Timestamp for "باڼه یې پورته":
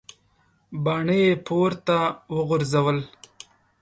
0.83-1.97